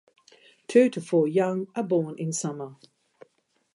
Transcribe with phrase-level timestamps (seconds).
[0.67, 2.75] Two to four young are born in summer.